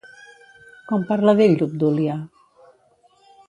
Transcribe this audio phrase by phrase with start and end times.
[0.91, 2.19] Com parla d'ell l'Obdúlia?